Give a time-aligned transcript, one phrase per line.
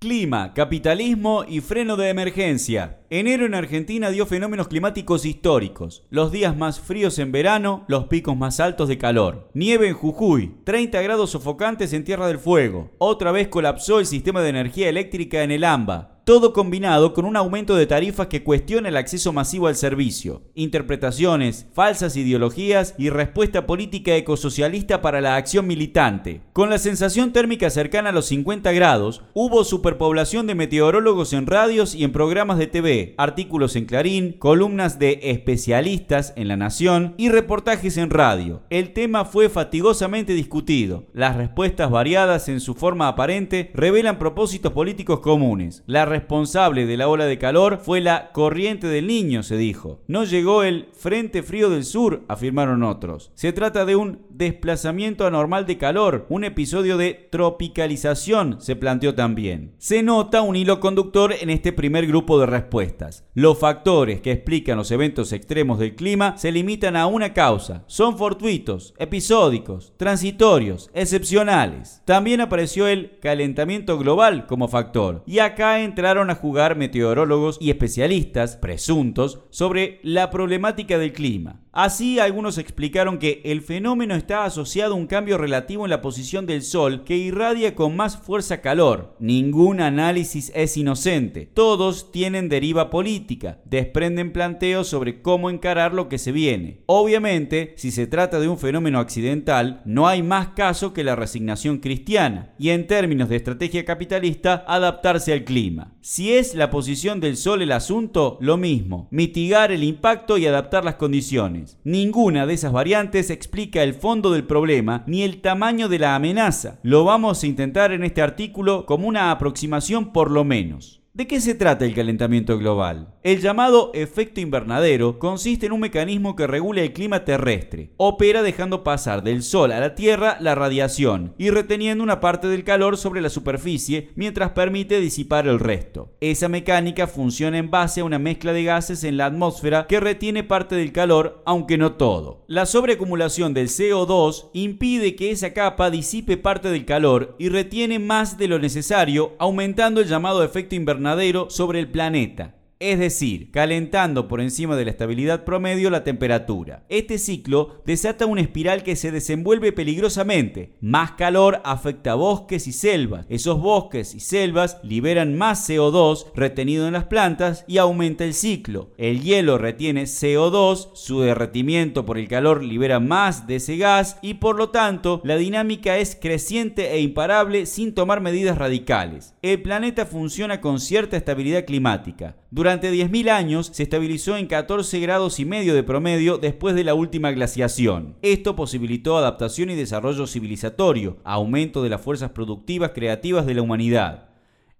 [0.00, 3.00] Clima, capitalismo y freno de emergencia.
[3.10, 6.04] Enero en Argentina dio fenómenos climáticos históricos.
[6.08, 9.50] Los días más fríos en verano, los picos más altos de calor.
[9.54, 12.92] Nieve en Jujuy, 30 grados sofocantes en Tierra del Fuego.
[12.98, 17.38] Otra vez colapsó el sistema de energía eléctrica en el AMBA todo combinado con un
[17.38, 23.64] aumento de tarifas que cuestiona el acceso masivo al servicio, interpretaciones, falsas ideologías y respuesta
[23.64, 26.42] política ecosocialista para la acción militante.
[26.52, 31.94] Con la sensación térmica cercana a los 50 grados, hubo superpoblación de meteorólogos en radios
[31.94, 37.30] y en programas de TV, artículos en Clarín, columnas de especialistas en La Nación y
[37.30, 38.60] reportajes en radio.
[38.68, 41.06] El tema fue fatigosamente discutido.
[41.14, 45.84] Las respuestas variadas en su forma aparente revelan propósitos políticos comunes.
[46.18, 50.00] Responsable de la ola de calor fue la corriente del niño, se dijo.
[50.08, 53.30] No llegó el frente frío del sur, afirmaron otros.
[53.34, 59.74] Se trata de un desplazamiento anormal de calor, un episodio de tropicalización, se planteó también.
[59.78, 63.24] Se nota un hilo conductor en este primer grupo de respuestas.
[63.34, 67.82] Los factores que explican los eventos extremos del clima se limitan a una causa.
[67.88, 72.02] Son fortuitos, episódicos, transitorios, excepcionales.
[72.04, 75.24] También apareció el calentamiento global como factor.
[75.26, 81.60] Y acá entraron a jugar meteorólogos y especialistas, presuntos, sobre la problemática del clima.
[81.80, 86.44] Así, algunos explicaron que el fenómeno está asociado a un cambio relativo en la posición
[86.44, 89.14] del Sol que irradia con más fuerza calor.
[89.20, 91.48] Ningún análisis es inocente.
[91.54, 96.82] Todos tienen deriva política, desprenden planteos sobre cómo encarar lo que se viene.
[96.86, 101.78] Obviamente, si se trata de un fenómeno accidental, no hay más caso que la resignación
[101.78, 105.94] cristiana, y en términos de estrategia capitalista, adaptarse al clima.
[106.00, 110.84] Si es la posición del Sol el asunto, lo mismo, mitigar el impacto y adaptar
[110.84, 111.67] las condiciones.
[111.84, 116.78] Ninguna de esas variantes explica el fondo del problema ni el tamaño de la amenaza.
[116.82, 121.02] Lo vamos a intentar en este artículo como una aproximación por lo menos.
[121.18, 123.12] ¿De qué se trata el calentamiento global?
[123.24, 127.90] El llamado efecto invernadero consiste en un mecanismo que regula el clima terrestre.
[127.96, 132.62] Opera dejando pasar del Sol a la Tierra la radiación y reteniendo una parte del
[132.62, 136.14] calor sobre la superficie mientras permite disipar el resto.
[136.20, 140.44] Esa mecánica funciona en base a una mezcla de gases en la atmósfera que retiene
[140.44, 142.44] parte del calor, aunque no todo.
[142.46, 148.38] La sobreacumulación del CO2 impide que esa capa disipe parte del calor y retiene más
[148.38, 151.07] de lo necesario, aumentando el llamado efecto invernadero
[151.50, 156.84] sobre el planeta es decir, calentando por encima de la estabilidad promedio la temperatura.
[156.88, 160.76] Este ciclo desata una espiral que se desenvuelve peligrosamente.
[160.80, 163.26] Más calor afecta bosques y selvas.
[163.28, 168.92] Esos bosques y selvas liberan más CO2 retenido en las plantas y aumenta el ciclo.
[168.96, 174.34] El hielo retiene CO2, su derretimiento por el calor libera más de ese gas y
[174.34, 179.34] por lo tanto la dinámica es creciente e imparable sin tomar medidas radicales.
[179.42, 182.36] El planeta funciona con cierta estabilidad climática.
[182.50, 186.94] Durante 10.000 años se estabilizó en 14 grados y medio de promedio después de la
[186.94, 188.16] última glaciación.
[188.22, 194.28] Esto posibilitó adaptación y desarrollo civilizatorio, aumento de las fuerzas productivas creativas de la humanidad.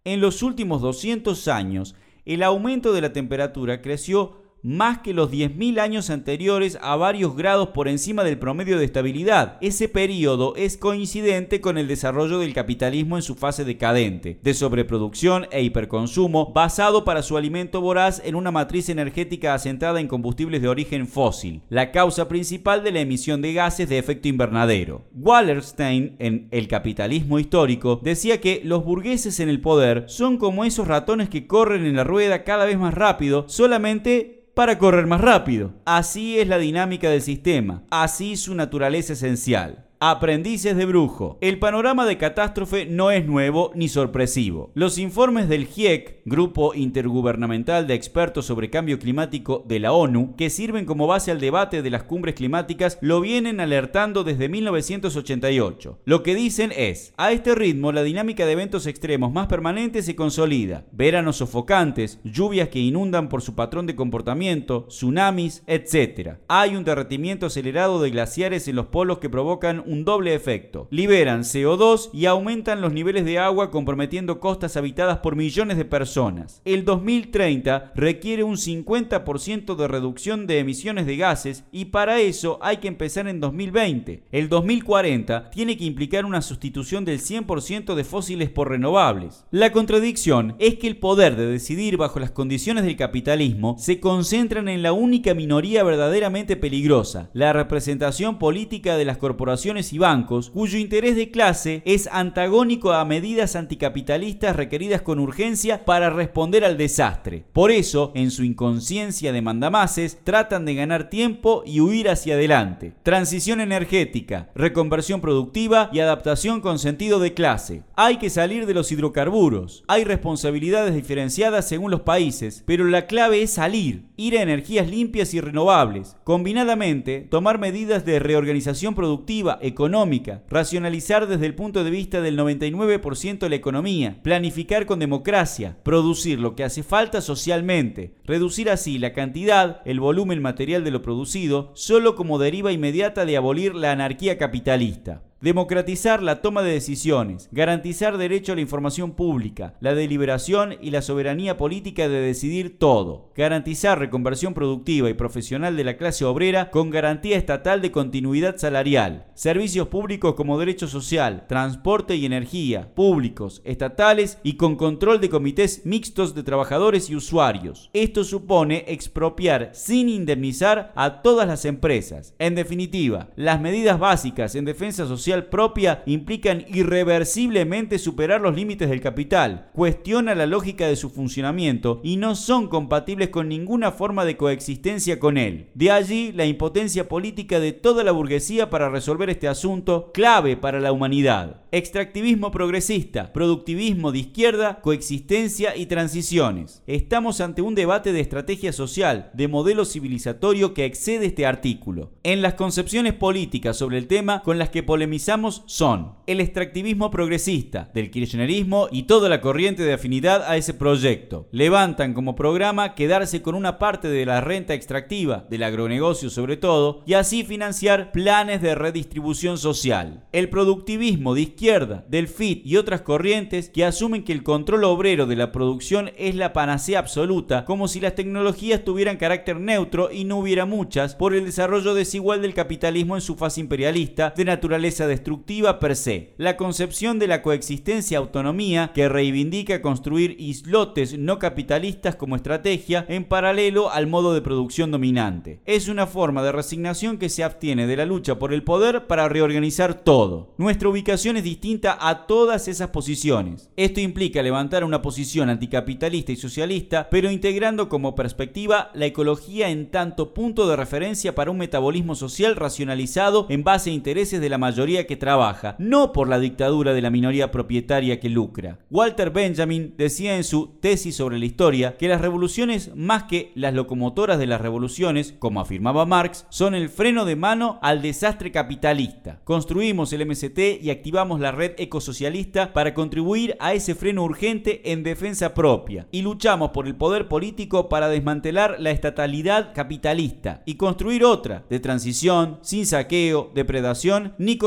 [0.04, 1.94] En los últimos 200 años,
[2.24, 7.68] el aumento de la temperatura creció más que los 10.000 años anteriores a varios grados
[7.68, 9.56] por encima del promedio de estabilidad.
[9.60, 15.46] Ese periodo es coincidente con el desarrollo del capitalismo en su fase decadente, de sobreproducción
[15.50, 20.68] e hiperconsumo, basado para su alimento voraz en una matriz energética asentada en combustibles de
[20.68, 25.02] origen fósil, la causa principal de la emisión de gases de efecto invernadero.
[25.14, 30.88] Wallerstein, en El capitalismo histórico, decía que los burgueses en el poder son como esos
[30.88, 35.72] ratones que corren en la rueda cada vez más rápido, solamente para correr más rápido.
[35.84, 39.87] Así es la dinámica del sistema, así su naturaleza esencial.
[40.00, 41.38] Aprendices de brujo.
[41.40, 44.70] El panorama de catástrofe no es nuevo ni sorpresivo.
[44.74, 50.50] Los informes del GIEC, Grupo Intergubernamental de Expertos sobre Cambio Climático de la ONU, que
[50.50, 55.98] sirven como base al debate de las cumbres climáticas, lo vienen alertando desde 1988.
[56.04, 60.14] Lo que dicen es, a este ritmo la dinámica de eventos extremos más permanentes se
[60.14, 60.84] consolida.
[60.92, 66.36] Veranos sofocantes, lluvias que inundan por su patrón de comportamiento, tsunamis, etc.
[66.46, 70.86] Hay un derretimiento acelerado de glaciares en los polos que provocan un doble efecto.
[70.90, 76.60] Liberan CO2 y aumentan los niveles de agua comprometiendo costas habitadas por millones de personas.
[76.64, 82.78] El 2030 requiere un 50% de reducción de emisiones de gases y para eso hay
[82.78, 84.24] que empezar en 2020.
[84.30, 89.44] El 2040 tiene que implicar una sustitución del 100% de fósiles por renovables.
[89.50, 94.68] La contradicción es que el poder de decidir bajo las condiciones del capitalismo se concentran
[94.68, 100.78] en la única minoría verdaderamente peligrosa, la representación política de las corporaciones y bancos, cuyo
[100.78, 107.44] interés de clase es antagónico a medidas anticapitalistas requeridas con urgencia para responder al desastre.
[107.52, 112.94] Por eso, en su inconsciencia de mandamases, tratan de ganar tiempo y huir hacia adelante.
[113.02, 117.84] Transición energética, reconversión productiva y adaptación con sentido de clase.
[117.94, 119.84] Hay que salir de los hidrocarburos.
[119.86, 125.34] Hay responsabilidades diferenciadas según los países, pero la clave es salir, ir a energías limpias
[125.34, 126.16] y renovables.
[126.24, 133.48] Combinadamente, tomar medidas de reorganización productiva, económica, racionalizar desde el punto de vista del 99%
[133.48, 139.80] la economía, planificar con democracia, producir lo que hace falta socialmente, reducir así la cantidad,
[139.84, 145.27] el volumen material de lo producido, solo como deriva inmediata de abolir la anarquía capitalista.
[145.40, 151.00] Democratizar la toma de decisiones, garantizar derecho a la información pública, la deliberación y la
[151.00, 153.30] soberanía política de decidir todo.
[153.36, 159.26] Garantizar reconversión productiva y profesional de la clase obrera con garantía estatal de continuidad salarial.
[159.34, 165.86] Servicios públicos como derecho social, transporte y energía, públicos, estatales y con control de comités
[165.86, 167.90] mixtos de trabajadores y usuarios.
[167.92, 172.34] Esto supone expropiar sin indemnizar a todas las empresas.
[172.40, 179.00] En definitiva, las medidas básicas en defensa social propia implican irreversiblemente superar los límites del
[179.00, 184.36] capital, cuestiona la lógica de su funcionamiento y no son compatibles con ninguna forma de
[184.36, 185.68] coexistencia con él.
[185.74, 190.80] De allí la impotencia política de toda la burguesía para resolver este asunto clave para
[190.80, 191.62] la humanidad.
[191.70, 196.82] Extractivismo progresista, productivismo de izquierda, coexistencia y transiciones.
[196.86, 202.12] Estamos ante un debate de estrategia social, de modelo civilizatorio que excede este artículo.
[202.22, 207.90] En las concepciones políticas sobre el tema con las que polemizamos son el extractivismo progresista,
[207.94, 211.48] del kirchnerismo y toda la corriente de afinidad a ese proyecto.
[211.52, 217.02] Levantan como programa quedarse con una parte de la renta extractiva, del agronegocio sobre todo,
[217.06, 220.26] y así financiar planes de redistribución social.
[220.32, 225.26] El productivismo de izquierda, del FIT y otras corrientes que asumen que el control obrero
[225.26, 230.24] de la producción es la panacea absoluta, como si las tecnologías tuvieran carácter neutro y
[230.24, 235.06] no hubiera muchas, por el desarrollo desigual del capitalismo en su fase imperialista de naturaleza
[235.08, 236.34] destructiva per se.
[236.36, 243.24] La concepción de la coexistencia autonomía que reivindica construir islotes no capitalistas como estrategia en
[243.24, 245.60] paralelo al modo de producción dominante.
[245.64, 249.28] Es una forma de resignación que se abstiene de la lucha por el poder para
[249.28, 250.54] reorganizar todo.
[250.58, 253.70] Nuestra ubicación es distinta a todas esas posiciones.
[253.76, 259.90] Esto implica levantar una posición anticapitalista y socialista, pero integrando como perspectiva la ecología en
[259.90, 264.58] tanto punto de referencia para un metabolismo social racionalizado en base a intereses de la
[264.58, 268.78] mayoría que trabaja, no por la dictadura de la minoría propietaria que lucra.
[268.90, 273.74] Walter Benjamin decía en su tesis sobre la historia que las revoluciones, más que las
[273.74, 279.40] locomotoras de las revoluciones, como afirmaba Marx, son el freno de mano al desastre capitalista.
[279.44, 285.02] Construimos el MST y activamos la red ecosocialista para contribuir a ese freno urgente en
[285.02, 291.24] defensa propia y luchamos por el poder político para desmantelar la estatalidad capitalista y construir
[291.24, 294.58] otra de transición, sin saqueo, depredación ni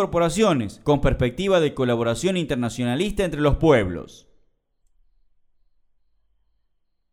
[0.83, 4.30] con perspectiva de colaboración internacionalista entre los pueblos.